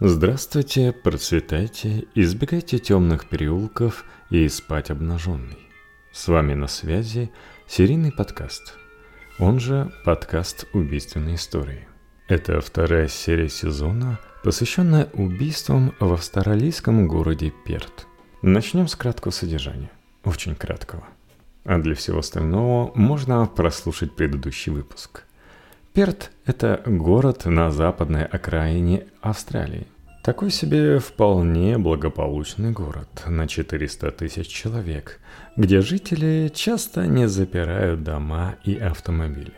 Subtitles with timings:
[0.00, 5.56] Здравствуйте, процветайте, избегайте темных переулков и спать обнаженный.
[6.10, 7.30] С вами на связи
[7.68, 8.74] серийный подкаст,
[9.38, 11.86] он же подкаст убийственной истории.
[12.26, 18.08] Это вторая серия сезона, посвященная убийствам в австралийском городе Перт.
[18.42, 19.92] Начнем с краткого содержания,
[20.24, 21.04] очень краткого.
[21.64, 25.22] А для всего остального можно прослушать предыдущий выпуск–
[25.94, 29.86] Перт– это город на западной окраине Австралии.
[30.24, 35.20] Такой себе вполне благополучный город на 400 тысяч человек,
[35.56, 39.54] где жители часто не запирают дома и автомобили.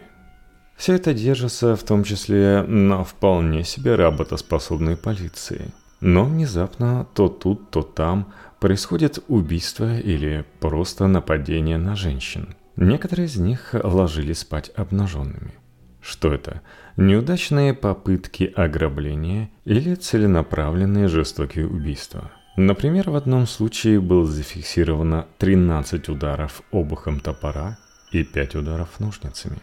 [0.77, 5.73] Все это держится в том числе на вполне себе работоспособной полиции.
[6.03, 12.55] Но внезапно то тут, то там происходит убийство или просто нападение на женщин.
[12.77, 15.55] Некоторые из них ложились спать обнаженными–
[16.07, 16.63] что это?
[16.97, 22.31] Неудачные попытки ограбления или целенаправленные жестокие убийства?
[22.57, 27.77] Например, в одном случае было зафиксировано 13 ударов обухом топора
[28.13, 29.59] и 5 ударов ножницами.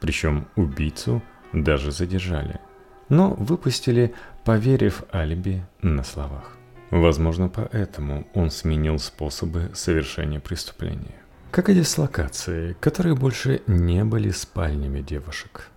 [0.00, 1.22] Причем убийцу
[1.52, 2.60] даже задержали.
[3.08, 6.56] Но выпустили, поверив алиби на словах.
[6.90, 11.16] Возможно, поэтому он сменил способы совершения преступления.
[11.50, 15.70] Как и дислокации, которые больше не были спальнями девушек.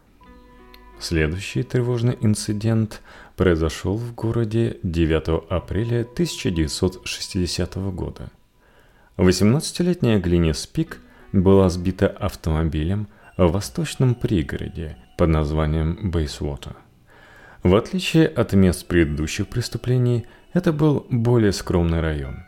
[0.99, 3.01] Следующий тревожный инцидент
[3.37, 8.29] произошел в городе 9 апреля 1960 года.
[9.15, 10.99] 18-летняя Глинис Пик
[11.31, 16.75] была сбита автомобилем в восточном пригороде под названием Бейсвотер.
[17.63, 22.43] В отличие от мест предыдущих преступлений, это был более скромный район,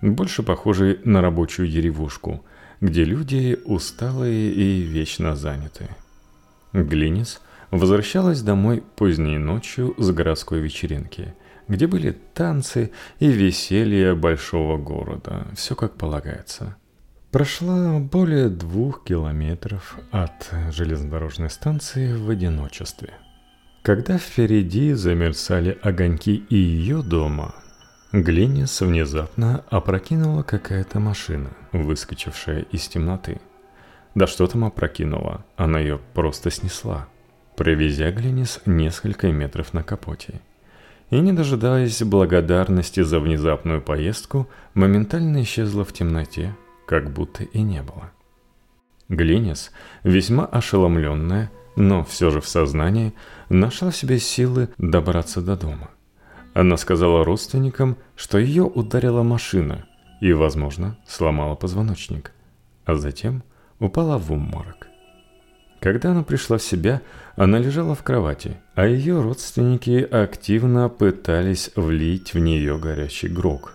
[0.00, 2.46] больше похожий на рабочую деревушку,
[2.80, 5.90] где люди усталые и вечно заняты.
[6.72, 11.34] Глинис– возвращалась домой поздней ночью с городской вечеринки,
[11.68, 16.76] где были танцы и веселье большого города, все как полагается.
[17.30, 23.14] Прошла более двух километров от железнодорожной станции в одиночестве.
[23.82, 27.54] Когда впереди замерцали огоньки и ее дома,
[28.12, 33.40] Глинис внезапно опрокинула какая-то машина, выскочившая из темноты.
[34.16, 37.06] Да что там опрокинула, она ее просто снесла–
[37.60, 40.40] провезя Глинис несколько метров на капоте.
[41.10, 46.56] И, не дожидаясь благодарности за внезапную поездку, моментально исчезла в темноте,
[46.86, 48.12] как будто и не было.
[49.10, 49.72] Глинис,
[50.04, 53.12] весьма ошеломленная, но все же в сознании,
[53.50, 55.90] нашла в себе силы добраться до дома.
[56.54, 59.86] Она сказала родственникам, что ее ударила машина
[60.22, 62.32] и, возможно, сломала позвоночник,
[62.86, 63.42] а затем
[63.78, 64.89] упала в уморок.
[65.80, 67.00] Когда она пришла в себя,
[67.36, 73.74] она лежала в кровати, а ее родственники активно пытались влить в нее горячий грог.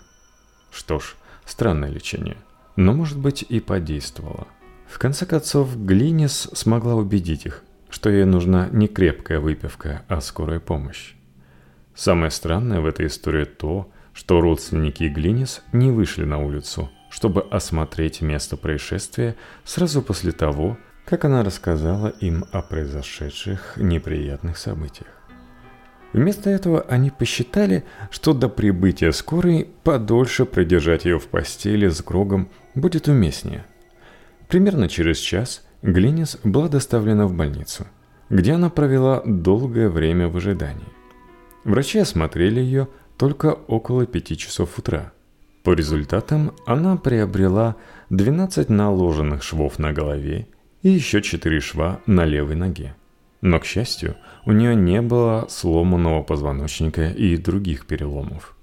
[0.72, 1.16] Что ж,
[1.46, 2.38] странное лечение,
[2.76, 4.48] но, может быть, и подействовало.
[4.88, 10.60] В конце концов, Глинис смогла убедить их, что ей нужна не крепкая выпивка, а скорая
[10.60, 11.16] помощь.
[11.96, 18.22] Самое странное в этой истории то, что родственники Глинис не вышли на улицу, чтобы осмотреть
[18.22, 25.10] место происшествия сразу после того, как она рассказала им о произошедших неприятных событиях.
[26.14, 32.50] Вместо этого они посчитали, что до прибытия скорой подольше продержать ее в постели с Грогом
[32.74, 33.66] будет уместнее.
[34.48, 37.86] Примерно через час Глинис была доставлена в больницу,
[38.30, 40.88] где она провела долгое время в ожидании.
[41.66, 45.12] Врачи осмотрели ее только около пяти часов утра.
[45.64, 47.76] По результатам она приобрела
[48.10, 50.48] 12 наложенных швов на голове
[50.86, 52.94] и еще четыре шва на левой ноге.
[53.42, 58.56] Но, к счастью, у нее не было сломанного позвоночника и других переломов.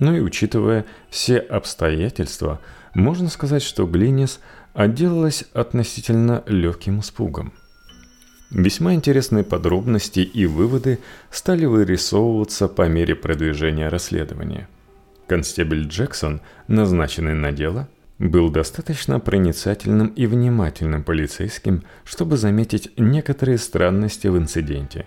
[0.00, 2.60] Ну и учитывая все обстоятельства,
[2.94, 4.40] можно сказать, что Глинис
[4.72, 7.52] отделалась относительно легким испугом.
[8.50, 10.98] Весьма интересные подробности и выводы
[11.30, 14.68] стали вырисовываться по мере продвижения расследования.
[15.28, 17.88] Констебль Джексон, назначенный на дело,
[18.18, 25.06] был достаточно проницательным и внимательным полицейским, чтобы заметить некоторые странности в инциденте.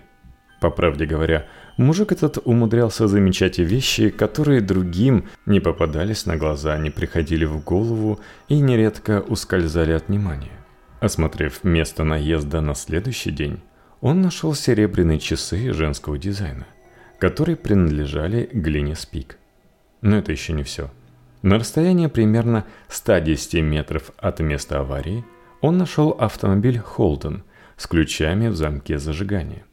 [0.60, 1.46] По правде говоря,
[1.76, 8.20] мужик этот умудрялся замечать вещи, которые другим не попадались на глаза, не приходили в голову
[8.48, 10.50] и нередко ускользали от внимания.
[11.00, 13.60] Осмотрев место наезда на следующий день,
[14.00, 16.66] он нашел серебряные часы женского дизайна,
[17.20, 19.38] которые принадлежали Глине Спик.
[20.00, 20.90] Но это еще не все–
[21.42, 25.24] на расстоянии примерно 110 метров от места аварии
[25.60, 27.42] он нашел автомобиль Холден
[27.76, 29.64] с ключами в замке зажигания.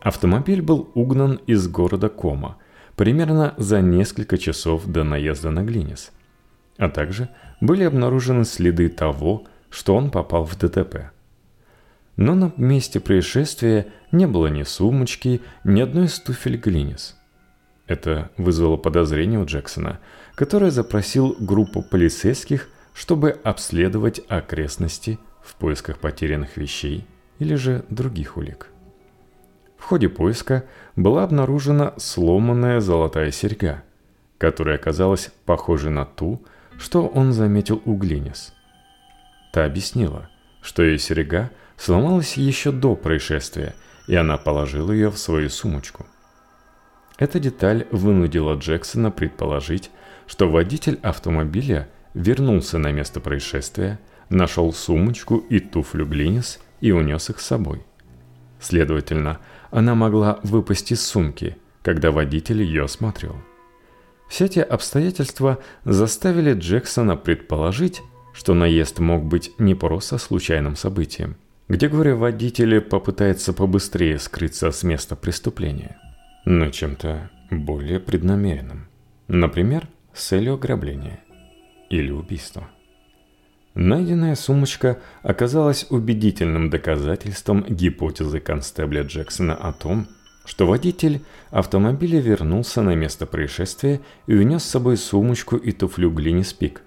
[0.00, 2.56] Автомобиль был угнан из города Кома
[2.96, 6.10] примерно за несколько часов до наезда на Глинис.
[6.76, 7.28] А также
[7.60, 11.10] были обнаружены следы того, что он попал в ДТП.
[12.16, 17.16] Но на месте происшествия не было ни сумочки, ни одной из туфель Глинис.
[17.86, 20.00] Это вызвало подозрение у Джексона,
[20.40, 27.06] который запросил группу полицейских, чтобы обследовать окрестности в поисках потерянных вещей
[27.38, 28.68] или же других улик.
[29.76, 30.64] В ходе поиска
[30.96, 33.82] была обнаружена сломанная золотая серьга,
[34.38, 36.42] которая оказалась похожей на ту,
[36.78, 38.54] что он заметил у Глинис.
[39.52, 40.30] Та объяснила,
[40.62, 43.74] что ее серьга сломалась еще до происшествия,
[44.06, 46.06] и она положила ее в свою сумочку.
[47.18, 49.90] Эта деталь вынудила Джексона предположить,
[50.30, 53.98] что водитель автомобиля вернулся на место происшествия,
[54.28, 57.82] нашел сумочку и туфлю Глинис и унес их с собой.
[58.60, 59.40] Следовательно,
[59.72, 63.38] она могла выпасть из сумки, когда водитель ее осматривал.
[64.28, 68.00] Все эти обстоятельства заставили Джексона предположить,
[68.32, 71.34] что наезд мог быть не просто случайным событием,
[71.68, 75.98] где горе-водитель попытается побыстрее скрыться с места преступления,
[76.44, 78.86] но чем-то более преднамеренным.
[79.26, 81.20] Например, с целью ограбления
[81.88, 82.68] или убийства.
[83.74, 90.08] Найденная сумочка оказалась убедительным доказательством гипотезы констебля Джексона о том,
[90.44, 96.52] что водитель автомобиля вернулся на место происшествия и унес с собой сумочку и туфлю Глинис
[96.52, 96.82] Пик.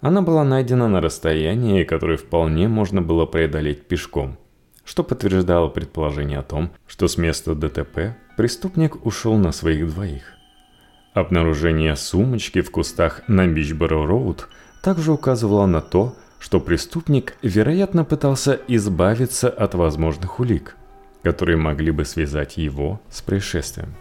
[0.00, 4.38] Она была найдена на расстоянии, которое вполне можно было преодолеть пешком,
[4.84, 10.39] что подтверждало предположение о том, что с места ДТП преступник ушел на своих двоих.
[11.14, 14.46] Обнаружение сумочки в кустах на Бичборо-Роуд–
[14.80, 20.76] также указывала на то, что преступник, вероятно, пытался избавиться от возможных улик,
[21.22, 23.94] которые могли бы связать его с происшествием.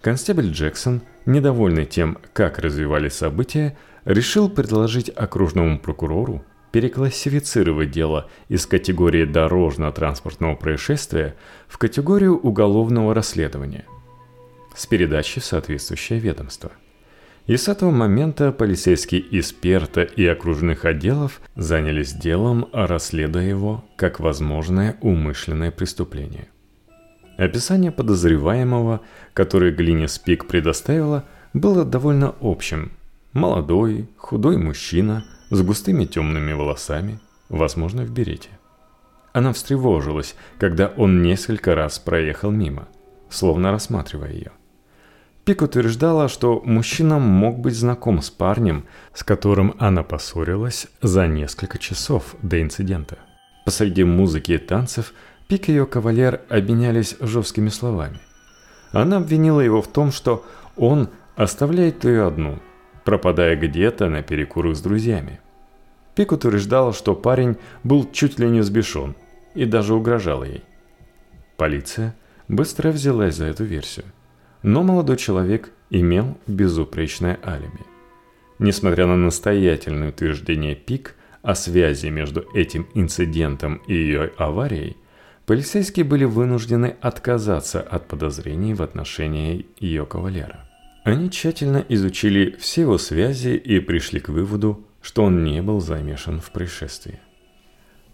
[0.00, 9.24] Констебль Джексон, недовольный тем, как развивались события, решил предложить окружному прокурору переклассифицировать дело из категории
[9.24, 11.36] дорожно-транспортного происшествия
[11.68, 13.84] в категорию уголовного расследования
[14.74, 16.72] с передачей в соответствующее ведомство–
[17.46, 24.18] и с этого момента полицейские из Перта и окружных отделов занялись делом, расследуя его как
[24.18, 26.48] возможное умышленное преступление.
[27.36, 29.02] Описание подозреваемого,
[29.34, 32.92] которое Глиня Спик предоставила, было довольно общим.
[33.34, 37.18] Молодой, худой мужчина с густыми темными волосами,
[37.50, 38.48] возможно, в берете.
[39.34, 42.88] Она встревожилась, когда он несколько раз проехал мимо,
[43.28, 44.52] словно рассматривая ее–
[45.44, 51.78] Пик утверждала, что мужчина мог быть знаком с парнем, с которым она поссорилась за несколько
[51.78, 53.18] часов до инцидента.
[53.66, 55.12] Посреди музыки и танцев
[55.46, 58.18] Пик и ее кавалер обменялись жесткими словами.
[58.92, 60.44] Она обвинила его в том, что
[60.76, 62.60] он оставляет ее одну,
[63.04, 65.40] пропадая где-то на перекурах с друзьями.
[66.14, 69.14] Пик утверждала, что парень был чуть ли не взбешен
[69.54, 70.64] и даже угрожал ей.
[71.58, 72.14] Полиция
[72.48, 74.06] быстро взялась за эту версию.
[74.64, 77.84] Но молодой человек имел безупречное алиби.
[78.58, 84.96] Несмотря на настоятельное утверждение ПИК о связи между этим инцидентом и ее аварией,
[85.44, 90.66] полицейские были вынуждены отказаться от подозрений в отношении ее кавалера.
[91.04, 96.40] Они тщательно изучили все его связи и пришли к выводу, что он не был замешан
[96.40, 97.20] в происшествии.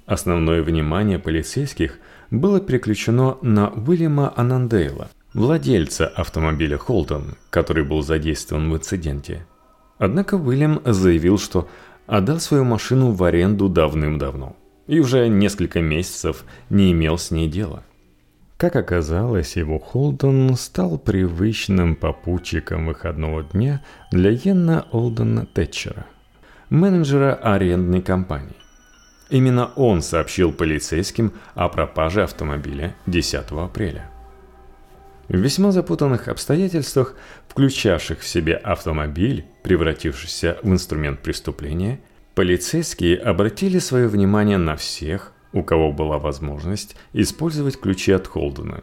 [0.04, 2.00] Основное внимание полицейских
[2.33, 9.47] было переключено на Уильяма Анандейла– владельца автомобиля Холтон, который был задействован в инциденте.
[9.99, 11.69] Однако Уильям заявил, что
[12.07, 14.57] отдал свою машину в аренду давным-давно
[14.87, 17.85] и уже несколько месяцев не имел с ней дела.
[18.57, 26.07] Как оказалось, его Холден стал привычным попутчиком выходного дня для Йенна Олдена Тэтчера,
[26.69, 28.57] менеджера арендной компании.
[29.31, 34.10] Именно он сообщил полицейским о пропаже автомобиля 10 апреля.
[35.31, 37.15] В весьма запутанных обстоятельствах,
[37.47, 42.01] включавших в себе автомобиль, превратившийся в инструмент преступления,
[42.35, 48.83] полицейские обратили свое внимание на всех, у кого была возможность использовать ключи от Холдена.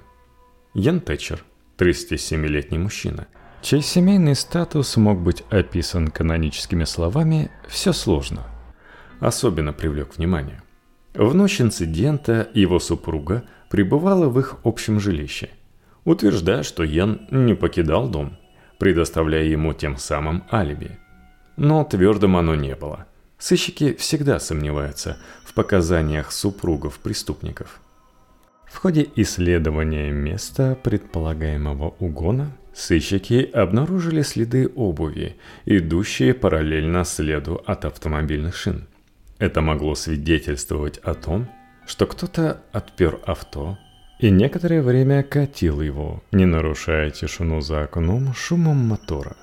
[0.73, 1.43] Ян Тэтчер,
[1.77, 3.27] 37-летний мужчина,
[3.61, 8.47] чей семейный статус мог быть описан каноническими словами «все сложно»,
[9.19, 10.63] особенно привлек внимание.
[11.13, 15.49] В ночь инцидента его супруга пребывала в их общем жилище–
[16.07, 18.37] утверждая, что Йен не покидал дом,
[18.79, 20.97] предоставляя ему тем самым алиби.
[21.57, 23.05] Но твердым оно не было.
[23.37, 27.81] Сыщики всегда сомневаются в показаниях супругов преступников.
[28.65, 35.35] В ходе исследования места предполагаемого угона Сыщики обнаружили следы обуви,
[35.65, 38.87] идущие параллельно следу от автомобильных шин.
[39.39, 41.49] Это могло свидетельствовать о том,
[41.87, 43.77] что кто-то отпер авто
[44.19, 49.35] и некоторое время катил его, не нарушая тишину за окном шумом мотора.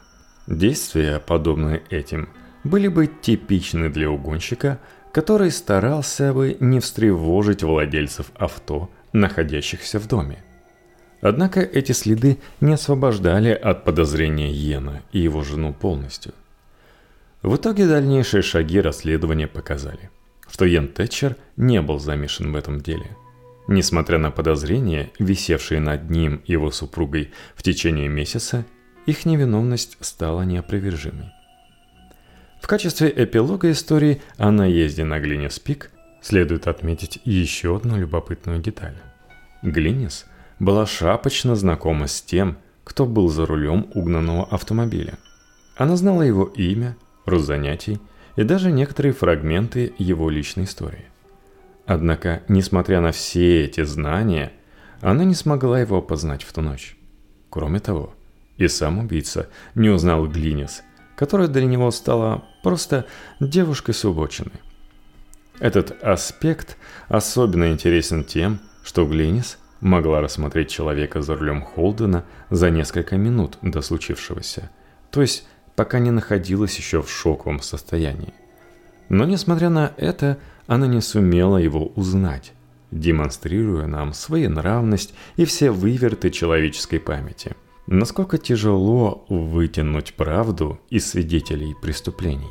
[0.46, 2.28] Действия, подобные этим,
[2.64, 4.78] были бы типичны для угонщика,
[5.12, 10.42] который старался бы не встревожить владельцев авто, находящихся в доме.
[11.20, 16.34] Однако эти следы не освобождали от подозрения Йена и его жену полностью.
[17.42, 20.10] В итоге дальнейшие шаги расследования показали,
[20.50, 23.16] что Йен Тэтчер не был замешан в этом деле.
[23.66, 28.64] Несмотря на подозрения, висевшие над ним и его супругой в течение месяца,
[29.06, 31.32] их невиновность стала неопровержимой.
[32.60, 35.90] В качестве эпилога истории о наезде на Глинис Пик
[36.22, 38.96] следует отметить еще одну любопытную деталь.
[39.62, 40.26] Глинис–
[40.58, 45.18] была шапочно знакома с тем, кто был за рулем угнанного автомобиля.
[45.76, 47.98] Она знала его имя, род занятий
[48.36, 51.06] и даже некоторые фрагменты его личной истории.
[51.86, 54.52] Однако, несмотря на все эти знания,
[55.00, 56.96] она не смогла его опознать в ту ночь.
[57.50, 58.14] Кроме того,
[58.56, 60.82] и сам убийца не узнал Глинис,
[61.16, 63.06] которая для него стала просто
[63.40, 64.52] девушкой с убочины.
[65.60, 66.76] Этот аспект
[67.08, 73.82] особенно интересен тем, что Глинис– могла рассмотреть человека за рулем Холдена за несколько минут до
[73.82, 74.70] случившегося,
[75.10, 78.32] то есть пока не находилась еще в шоковом состоянии.
[79.10, 82.52] Но несмотря на это, она не сумела его узнать,
[82.90, 87.54] демонстрируя нам своенравность и все выверты человеческой памяти.
[87.86, 92.50] Насколько тяжело вытянуть правду из свидетелей преступлений.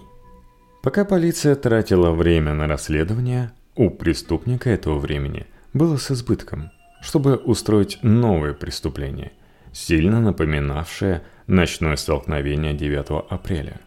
[0.84, 6.72] Пока полиция тратила время на расследование, у преступника этого времени было с избытком–
[7.03, 9.34] чтобы устроить новое преступление,
[9.74, 13.82] сильно напоминавшее ночное столкновение 9 апреля.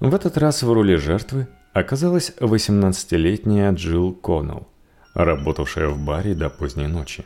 [0.00, 1.46] В этот раз в роли жертвы
[1.78, 4.68] оказалась 18-летняя Джилл Коннелл,
[5.14, 7.24] работавшая в баре до поздней ночи.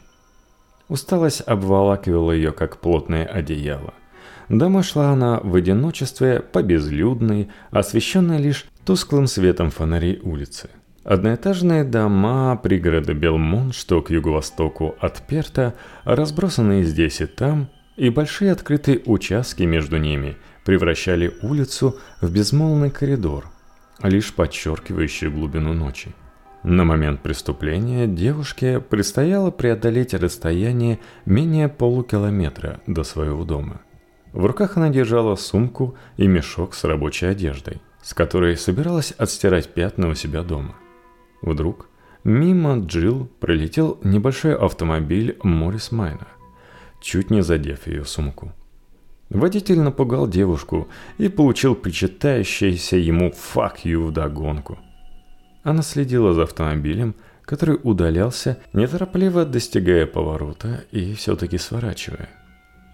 [0.89, 3.95] Усталость обволакивала ее, как плотное одеяло.
[4.49, 10.69] Домой шла она в одиночестве по безлюдной, освещенной лишь тусклым светом фонарей улицы–
[11.05, 18.53] Одноэтажные дома пригорода Белмон, что к юго-востоку от Перта, разбросанные здесь и там, и большие
[18.53, 23.47] открытые участки между ними превращали улицу в безмолвный коридор,
[24.03, 26.15] лишь подчеркивающий глубину ночи.
[26.63, 33.81] На момент преступления девушке предстояло преодолеть расстояние менее полукилометра до своего дома.
[34.33, 40.09] В руках она держала сумку и мешок с рабочей одеждой, с которой собиралась отстирать пятна
[40.09, 40.77] у себя дома.
[41.43, 41.89] Вдруг
[42.23, 46.29] мимо Джилл пролетел небольшой автомобиль Моррис Майна,
[47.01, 48.53] чуть не задев ее сумку.
[49.33, 54.79] Водитель напугал девушку и получил причитающееся ему «fuck you» вдогонку.
[55.63, 62.29] Она следила за автомобилем, который удалялся, неторопливо достигая поворота и все-таки сворачивая.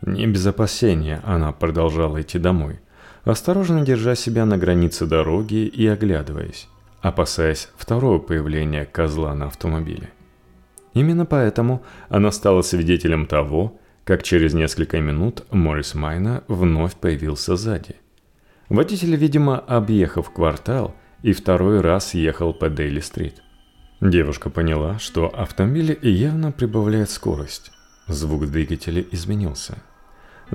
[0.03, 2.81] Не без опасения она продолжала идти домой,
[3.25, 6.69] осторожно держа себя на границе дороги и оглядываясь
[7.01, 10.11] опасаясь второго появления козла на автомобиле.
[10.95, 17.97] Именно поэтому она стала свидетелем того, как через несколько минут Моррис Майна вновь появился сзади.
[18.71, 23.43] Водитель, видимо, объехав квартал, и второй раз ехал по Дейли-стрит.
[24.01, 27.71] Девушка поняла, что автомобиль явно прибавляет скорость.
[28.07, 29.77] Звук двигателя изменился.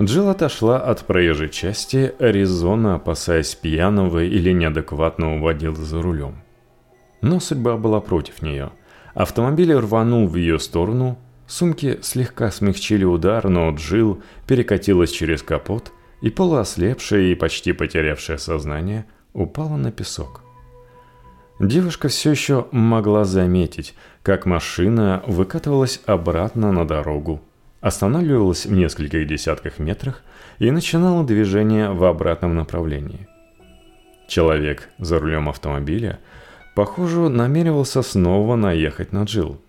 [0.00, 6.42] Джилл отошла от проезжей части, резонно опасаясь пьяного или неадекватного водила за рулем.
[7.20, 8.72] Но судьба была против нее.
[9.14, 16.30] Автомобиль рванул в ее сторону, сумки слегка смягчили удар, но Джилл перекатилась через капот и,
[16.30, 20.42] полуослепшая и почти потерявшая сознание, упала на песок.
[21.60, 27.40] Девушка все еще могла заметить, как машина выкатывалась обратно на дорогу
[27.84, 30.22] останавливалась в нескольких десятках метрах
[30.58, 33.28] и начинала движение в обратном направлении.
[34.26, 36.18] Человек за рулем автомобиля,
[36.74, 39.60] похоже, намеревался снова наехать на Джилл.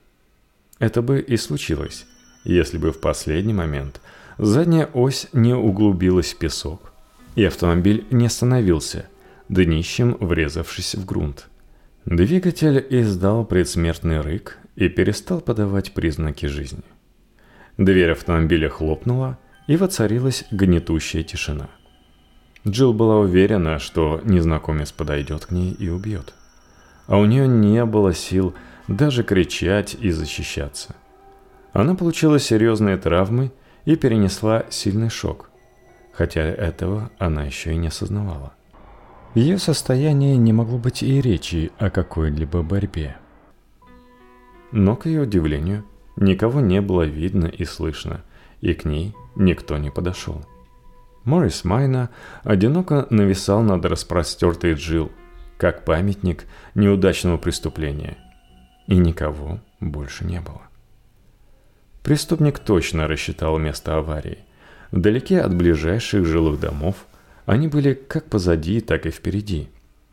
[0.79, 2.05] Это бы и случилось,
[2.43, 4.01] если бы в последний момент
[4.37, 6.91] задняя ось не углубилась в песок,
[7.35, 9.07] и автомобиль не остановился,
[9.49, 11.47] днищем врезавшись в грунт.
[12.05, 16.83] Двигатель издал предсмертный рык и перестал подавать признаки жизни.
[17.77, 21.69] Дверь автомобиля хлопнула, и воцарилась гнетущая тишина.
[22.67, 26.33] Джилл была уверена, что незнакомец подойдет к ней и убьет.
[27.07, 28.55] А у нее не было сил
[28.87, 30.95] даже кричать и защищаться.
[31.73, 33.51] Она получила серьезные травмы
[33.85, 35.49] и перенесла сильный шок,
[36.13, 38.53] хотя этого она еще и не осознавала.
[39.33, 43.17] В ее состоянии не могло быть и речи о какой-либо борьбе.
[44.71, 48.21] Но, к ее удивлению, никого не было видно и слышно,
[48.61, 50.45] и к ней никто не подошел.
[51.25, 52.09] Морис Майна
[52.43, 55.11] одиноко нависал над распростертой Джил,
[55.57, 58.17] как памятник неудачного преступления.
[58.87, 60.61] И никого больше не было.
[62.03, 64.39] Преступник точно рассчитал место аварии.
[64.91, 67.07] Вдалеке от ближайших жилых домов
[67.45, 69.69] они были как позади, так и впереди.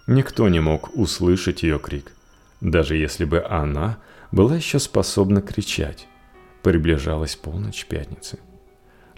[0.06, 2.12] Никто не мог услышать ее крик,
[2.60, 3.98] даже если бы она
[4.32, 6.08] была еще способна кричать.
[6.62, 8.38] Приближалась полночь пятницы.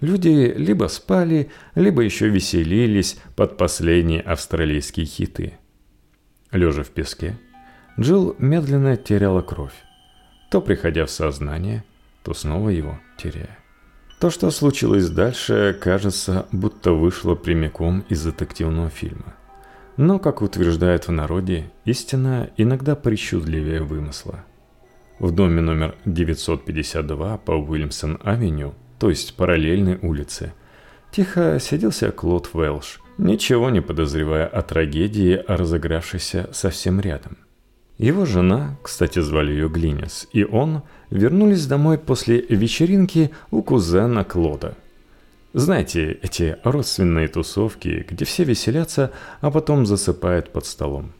[0.00, 5.54] Люди либо спали, либо еще веселились под последние австралийские хиты.
[6.50, 7.38] Лежа в песке,
[7.98, 9.74] Джилл медленно теряла кровь,
[10.50, 11.84] то приходя в сознание,
[12.22, 13.58] то снова его теряя.
[14.20, 19.34] То, что случилось дальше, кажется, будто вышло прямиком из детективного фильма.
[19.96, 24.44] Но, как утверждают в народе, истина иногда причудливее вымысла.
[25.20, 30.54] В доме номер 952 по Уильямсон-авеню то есть параллельной улице.
[31.10, 37.36] Тихо сиделся Клод Вэлш, ничего не подозревая о трагедии, разыгравшейся совсем рядом.
[37.98, 44.76] Его жена, кстати, звали ее Глинес, и он вернулись домой после вечеринки у кузена Клода.
[45.52, 51.12] Знаете, эти родственные тусовки, где все веселятся, а потом засыпают под столом.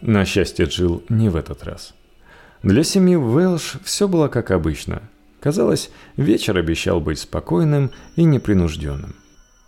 [0.00, 1.94] На счастье, Джилл не в этот раз.
[2.62, 5.02] Для семьи Вэлш все было как обычно.
[5.40, 9.16] Казалось, вечер обещал быть спокойным и непринужденным.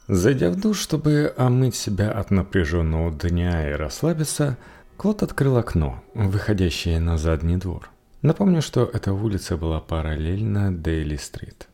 [0.06, 4.56] Зайдя в душ, чтобы омыть себя от напряженного дня и расслабиться,
[4.96, 7.90] Клод открыл окно, выходящее на задний двор.
[8.22, 11.68] Напомню, что эта улица была параллельна Дейли-стрит.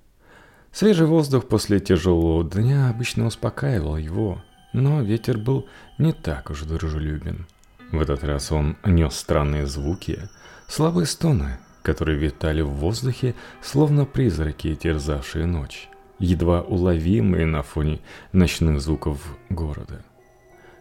[0.72, 5.68] Свежий воздух после тяжелого дня обычно успокаивал его, но ветер был
[5.98, 7.46] не так уж дружелюбен.
[7.92, 10.28] В этот раз он нес странные звуки,
[10.66, 18.00] слабые стоны, которые витали в воздухе, словно призраки, терзавшие ночь, едва уловимые на фоне
[18.32, 20.02] ночных звуков города.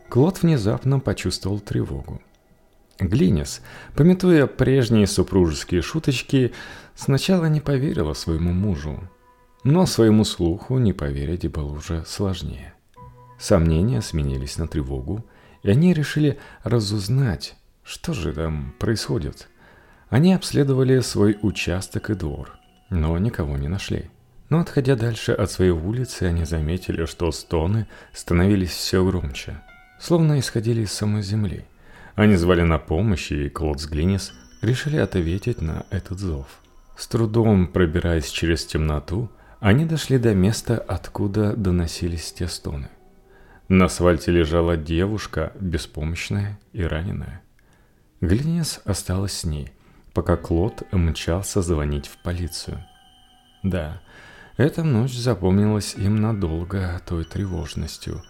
[0.08, 2.22] Клод внезапно почувствовал тревогу.
[3.00, 3.62] Глинес,
[3.96, 6.54] пометуя прежние супружеские шуточки,
[6.96, 9.00] сначала не поверила своему мужу,
[9.64, 12.74] но своему слуху не поверить было уже сложнее.
[13.40, 15.26] Сомнения сменились на тревогу,
[15.64, 19.48] и они решили разузнать, что же там происходит–
[20.10, 22.58] они обследовали свой участок и двор,
[22.90, 24.10] но никого не нашли.
[24.50, 29.62] Но отходя дальше от своей улицы, они заметили, что стоны становились все громче,
[30.00, 31.66] словно исходили из самой земли.
[32.20, 36.48] Они звали на помощь, и Клод с Глинис решили ответить на этот зов.
[36.98, 39.30] С трудом пробираясь через темноту,
[39.62, 42.90] они дошли до места, откуда доносились те стоны.
[43.70, 47.42] На асфальте лежала девушка, беспомощная и раненая.
[48.20, 49.72] Глинис осталась с ней–
[50.14, 52.84] пока Клод мчался звонить в полицию.
[53.64, 54.02] Да,
[54.58, 58.22] эта ночь запомнилась им надолго той тревожностью,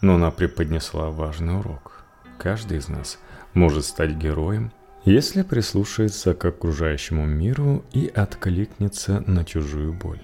[0.00, 2.02] но она преподнесла важный урок.
[2.40, 3.20] Каждый из нас
[3.56, 4.70] может стать героем,
[5.04, 10.20] если прислушается к окружающему миру и откликнется на чужую боль.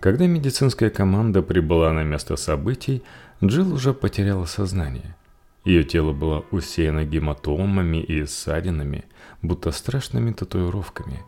[0.00, 3.02] Когда медицинская команда прибыла на место событий,
[3.42, 5.16] Джилл уже потеряла сознание.
[5.64, 9.04] Ее тело было усеяно гематомами и ссадинами,
[9.42, 11.20] будто страшными татуировками.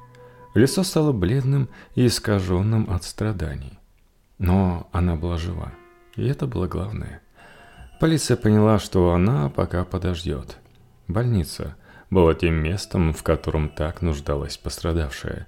[0.55, 3.79] Лицо стало бледным и искаженным от страданий.
[4.39, 5.73] Но она была жива,
[6.17, 7.23] и это было главное.
[8.01, 10.59] Полиция поняла, что она пока подождет.
[11.13, 11.77] Больница
[12.11, 15.47] была тем местом, в котором так нуждалась пострадавшая,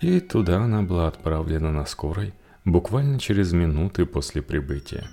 [0.00, 5.04] и туда она была отправлена на скорой буквально через минуты после прибытия.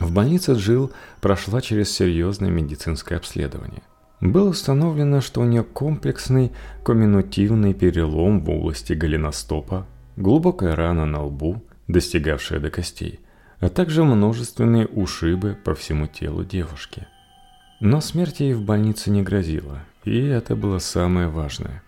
[0.00, 0.90] В больнице Джилл
[1.20, 3.82] прошла через серьезное медицинское обследование.
[4.20, 6.50] Было установлено, что у нее комплексный
[6.82, 13.20] комминутивный перелом в области голеностопа, глубокая рана на лбу, достигавшая до костей,
[13.60, 17.06] а также множественные ушибы по всему телу девушки.
[17.80, 21.82] Но смерть ей в больнице не грозила, и это было самое важное.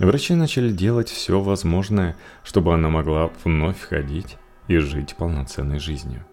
[0.00, 6.24] Врачи начали делать все возможное, чтобы она могла вновь ходить и жить полноценной жизнью.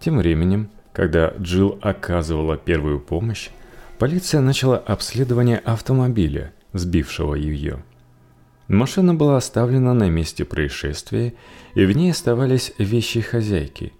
[0.00, 3.50] Тем временем, когда Джилл оказывала первую помощь,
[3.98, 7.84] полиция начала обследование автомобиля, сбившего ее.
[8.68, 11.34] Машина была оставлена на месте происшествия,
[11.74, 13.92] и в ней оставались вещи хозяйки.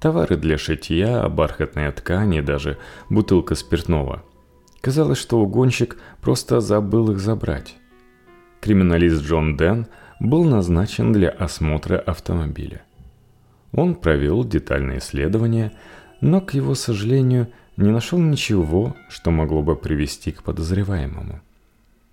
[0.00, 2.78] Товары для шитья, бархатная ткань и даже
[3.10, 4.22] бутылка спиртного.
[4.80, 7.74] Казалось, что угонщик просто забыл их забрать.
[8.60, 9.86] Криминалист Джон Дэн
[10.20, 12.82] был назначен для осмотра автомобиля.
[13.72, 15.72] Он провел детальное исследование,
[16.20, 21.40] но, к его сожалению, не нашел ничего, что могло бы привести к подозреваемому.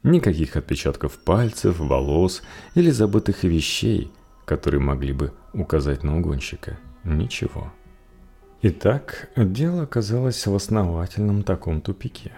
[0.03, 2.43] Никаких отпечатков пальцев, волос
[2.75, 4.11] или забытых вещей,
[4.45, 6.77] которые могли бы указать на угонщика.
[7.05, 7.71] Ничего.
[8.61, 12.31] Итак, дело оказалось в основательном таком тупике.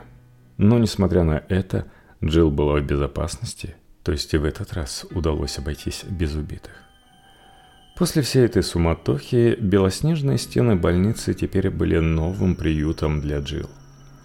[0.57, 1.85] Но, несмотря на это,
[2.23, 6.73] Джилл была в безопасности, то есть и в этот раз удалось обойтись без убитых.
[7.95, 13.69] После всей этой суматохи белоснежные стены больницы теперь были новым приютом для Джилл.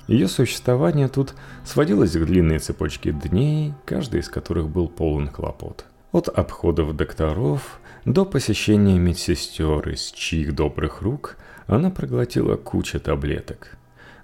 [0.09, 5.87] Ее существование тут сводилось к длинной цепочке дней, каждый из которых был полон хлопот.
[6.13, 13.77] От обходов докторов до посещения медсестер, из чьих добрых рук она проглотила кучу таблеток,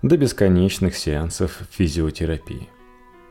[0.02, 2.68] до бесконечных сеансов физиотерапии.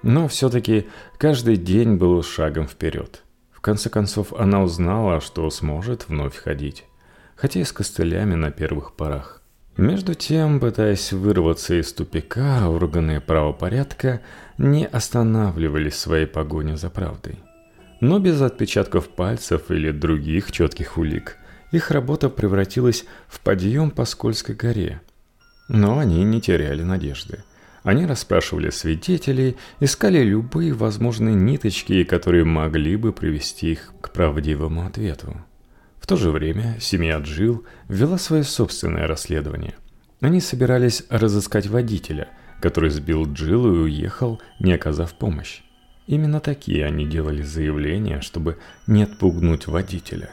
[0.04, 3.24] Но все-таки каждый день был шагом вперед–
[3.58, 6.86] в конце концов, она узнала, что сможет вновь ходить,
[7.36, 9.42] хотя и с костылями на первых порах.
[9.78, 14.22] Между тем, пытаясь вырваться из тупика, органы правопорядка
[14.60, 17.40] не останавливались своей погоне за правдой.
[18.00, 21.38] Но без отпечатков пальцев или других четких улик,
[21.72, 25.02] их работа превратилась в подъем по скользкой горе.
[25.68, 27.44] Но они не теряли надежды–
[27.88, 35.38] они расспрашивали свидетелей, искали любые возможные ниточки, которые могли бы привести их к правдивому ответу.
[35.98, 39.76] В то же время семья Джил вела свое собственное расследование.
[40.20, 42.28] Они собирались разыскать водителя,
[42.60, 45.62] который сбил Джилл и уехал, не оказав помощь.
[46.08, 50.32] Именно такие они делали заявления, чтобы не отпугнуть водителя.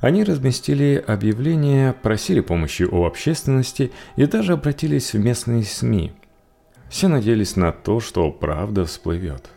[0.00, 6.12] Они разместили объявления, просили помощи у общественности и даже обратились в местные СМИ–
[6.88, 9.50] все надеялись на то, что правда всплывет.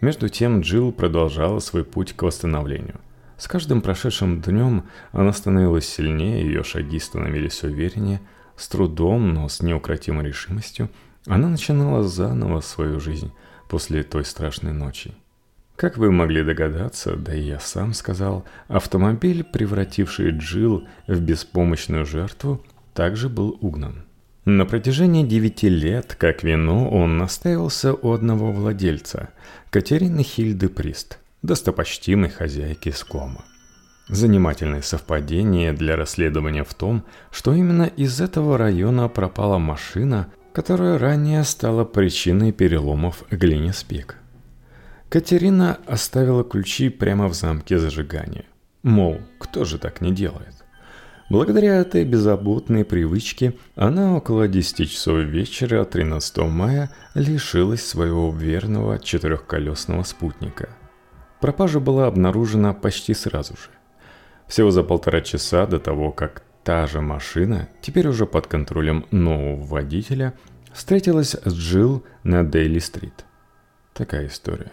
[0.00, 3.00] Между тем Джилл продолжала свой путь к восстановлению.
[3.38, 8.20] С каждым прошедшим днем она становилась сильнее, ее шаги становились увереннее,
[8.56, 10.90] с трудом, но с неукротимой решимостью
[11.26, 13.32] она начинала заново свою жизнь
[13.70, 15.14] после той страшной ночи.
[15.76, 22.62] Как вы могли догадаться, да и я сам сказал, автомобиль, превративший Джилл в беспомощную жертву,
[22.92, 24.04] также был угнан.
[24.44, 29.30] На протяжении девяти лет, как вино, он настаивался у одного владельца,
[29.70, 33.44] Катерины Хильды Прист, достопочтимой хозяйки Скома.
[34.08, 41.44] Занимательное совпадение для расследования в том, что именно из этого района пропала машина, которая ранее
[41.44, 44.16] стала причиной переломов глине спик.
[45.08, 48.44] Катерина оставила ключи прямо в замке зажигания.
[48.82, 50.54] Мол, кто же так не делает?
[51.28, 60.02] Благодаря этой беззаботной привычке она около 10 часов вечера 13 мая лишилась своего верного четырехколесного
[60.02, 60.70] спутника.
[61.40, 63.70] Пропажа была обнаружена почти сразу же.
[64.48, 69.62] Всего за полтора часа до того, как та же машина, теперь уже под контролем нового
[69.62, 70.34] водителя,
[70.72, 73.24] встретилась с Джилл на Дейли-стрит.
[73.92, 74.72] Такая история.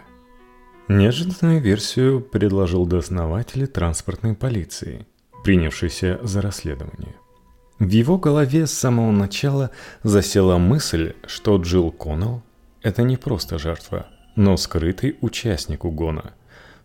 [0.87, 5.05] Неожиданную версию предложил дооснователь транспортной полиции–
[5.43, 7.15] принявшийся за расследование.
[7.79, 9.71] В его голове с самого начала
[10.03, 12.41] засела мысль, что Джилл Коннелл–
[12.81, 16.33] это не просто жертва, но скрытый участник угона,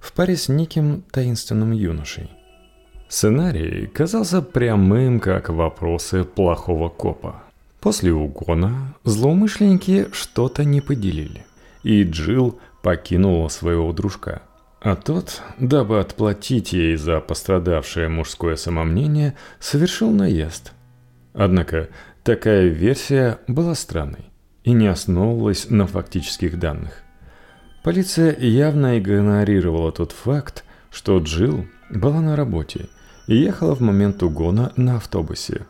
[0.00, 2.30] в паре с неким таинственным юношей.
[3.12, 7.42] Сценарий казался прямым, как вопросы плохого копа.
[7.78, 11.44] После угона злоумышленники что-то не поделили,
[11.82, 14.40] и Джилл покинула своего дружка–
[14.80, 20.72] а тот, дабы отплатить ей за пострадавшее мужское самомнение, совершил наезд.
[21.34, 21.90] Однако
[22.24, 24.24] такая версия была странной
[24.64, 27.02] и не основывалась на фактических данных.
[27.84, 32.88] Полиция явно игнорировала тот факт, что Джилл была на работе
[33.26, 35.66] и ехала в момент угона на автобусе.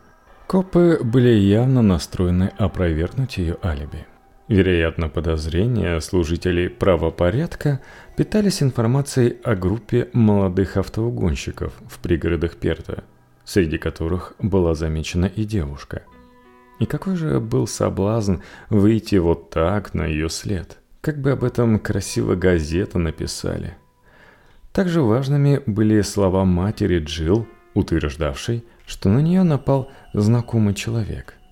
[0.47, 4.05] Копы были явно настроены опровергнуть ее алиби.
[4.47, 7.79] Вероятно, подозрения служителей правопорядка
[8.17, 13.03] питались информацией о группе молодых автоугонщиков в пригородах Перта,
[13.45, 16.03] среди которых была замечена и девушка.
[16.79, 18.35] И какой же был соблазн
[18.69, 20.77] выйти вот так на ее след?
[21.01, 23.77] Как бы об этом красиво газета написали.
[24.73, 31.35] Также важными были слова матери Джилл, утверждавшей, что на нее напал знакомый человек–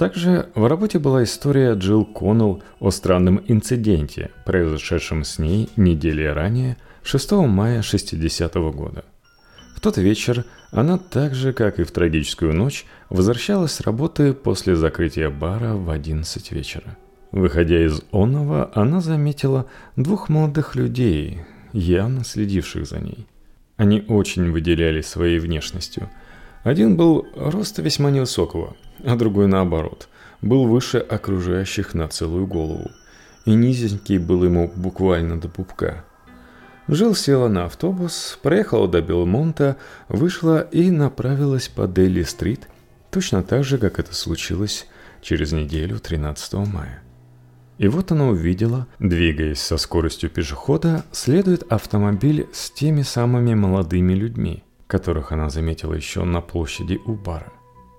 [0.00, 6.78] также в работе была история Джилл Коннелл о странном инциденте, произошедшем с ней недели ранее,
[7.02, 9.04] 6 мая 60 -го года.
[9.76, 14.74] В тот вечер она так же, как и в трагическую ночь, возвращалась с работы после
[14.74, 16.96] закрытия бара в 11 вечера.
[17.32, 19.66] Выходя из онного, она заметила
[19.96, 21.40] двух молодых людей,
[21.72, 23.26] явно следивших за ней.
[23.76, 26.10] Они очень выделялись своей внешностью.
[26.64, 30.08] Один был роста весьма невысокого, а другой наоборот,
[30.42, 32.90] был выше окружающих на целую голову.
[33.46, 36.04] И низенький был ему буквально до пупка.
[36.88, 39.76] Жил села на автобус, проехала до Белмонта,
[40.08, 42.66] вышла и направилась по Дели-стрит,
[43.10, 44.88] точно так же, как это случилось
[45.22, 47.02] через неделю 13 мая.
[47.80, 54.62] И вот она увидела, двигаясь со скоростью пешехода, следует автомобиль с теми самыми молодыми людьми,
[54.86, 57.50] которых она заметила еще на площади у бара.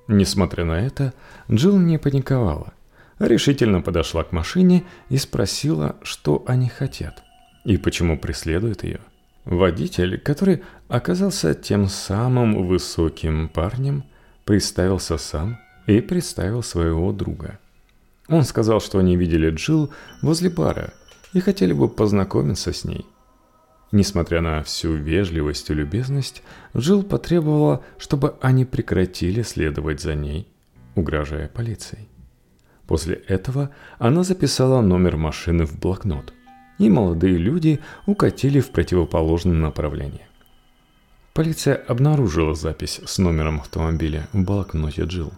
[0.07, 1.15] Несмотря на это,
[1.49, 2.73] Джилл не паниковала,
[3.17, 7.23] решительно подошла к машине и спросила, что они хотят
[7.65, 8.99] и почему преследуют ее.
[9.45, 14.03] Водитель, который оказался тем самым высоким парнем,
[14.45, 17.57] представился сам и представил своего друга–
[18.27, 20.93] он сказал, что они видели Джилл возле бара
[21.33, 23.05] и хотели бы познакомиться с ней.
[23.91, 26.43] Несмотря на всю вежливость и любезность,
[26.75, 30.47] Джилл потребовала, чтобы они прекратили следовать за ней,
[30.95, 32.07] угрожая полицией.
[32.87, 36.33] После этого она записала номер машины в блокнот,
[36.77, 40.25] и молодые люди укатили в противоположном направлении.
[41.33, 45.31] Полиция обнаружила запись с номером автомобиля в блокноте Джилл.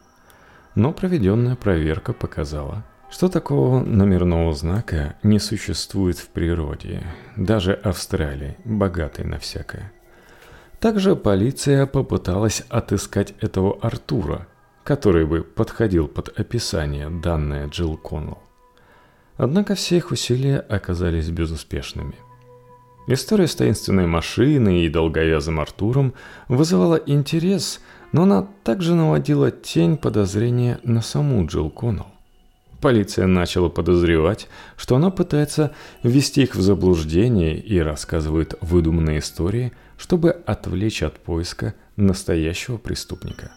[0.75, 7.03] Но проведенная проверка показала, что такого номерного знака не существует в природе,
[7.35, 9.91] даже Австралии, богатой на всякое.
[10.79, 14.47] Также полиция попыталась отыскать этого Артура,
[14.83, 18.39] который бы подходил под описание, данное Джилл Коннелл.
[19.37, 22.15] Однако все их усилия оказались безуспешными.
[23.05, 26.15] История с таинственной машиной и долговязым Артуром
[26.47, 27.79] вызывала интерес–
[28.13, 32.07] но она также наводила тень подозрения на саму Джилл Коннелл.
[32.79, 34.47] Полиция начала подозревать,
[34.77, 35.73] что она пытается
[36.03, 43.51] ввести их в заблуждение и рассказывает выдуманные истории, чтобы отвлечь от поиска настоящего преступника.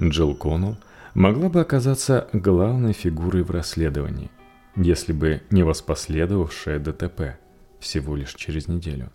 [0.00, 0.76] Джилл Коннелл
[1.14, 4.30] могла бы оказаться главной фигурой в расследовании,
[4.74, 7.38] если бы не воспоследовавшее ДТП
[7.80, 9.10] всего лишь через неделю.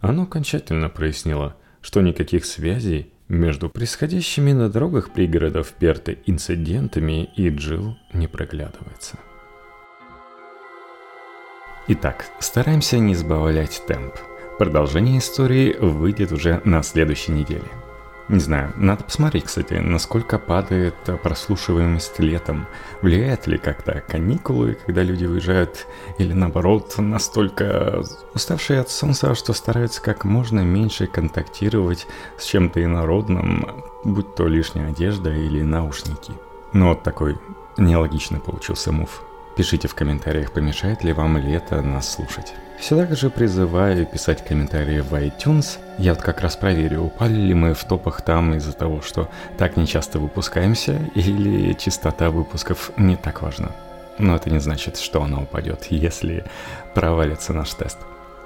[0.00, 7.96] Оно окончательно прояснило, что никаких связей между происходящими на дорогах пригородов Перты инцидентами и Джил
[8.12, 9.18] не проглядывается.
[11.88, 14.14] Итак, стараемся не сбавлять темп.
[14.58, 17.64] Продолжение истории выйдет уже на следующей неделе–
[18.28, 22.66] не знаю, надо посмотреть, кстати, насколько падает прослушиваемость летом.
[23.02, 25.86] Влияет ли как-то каникулы, когда люди выезжают,
[26.18, 28.02] или наоборот, настолько
[28.34, 32.06] уставшие от солнца, что стараются как можно меньше контактировать
[32.38, 36.32] с чем-то инородным, будь то лишняя одежда или наушники.
[36.72, 37.38] Ну вот такой
[37.76, 39.22] нелогичный получился мув.
[39.56, 42.54] Пишите в комментариях, помешает ли вам лето нас слушать.
[42.78, 45.78] Все так же призываю писать комментарии в iTunes.
[45.96, 49.76] Я вот как раз проверю, упали ли мы в топах там из-за того, что так
[49.76, 53.70] нечасто выпускаемся, или частота выпусков не так важна.
[54.18, 56.44] Но это не значит, что она упадет, если
[56.94, 57.98] провалится наш тест.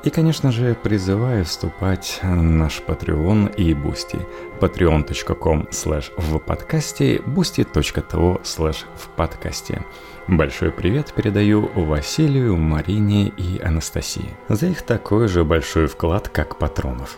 [0.05, 4.25] И, конечно же, призываю вступать на наш Patreon и Boosty.
[4.61, 9.83] patreon.com slash в подкасте, boosty.to slash в подкасте.
[10.29, 17.17] Большой привет передаю Василию, Марине и Анастасии за их такой же большой вклад, как патронов.